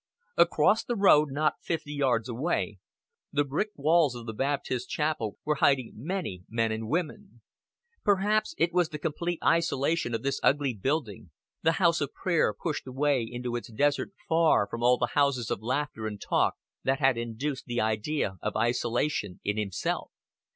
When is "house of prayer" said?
11.73-12.51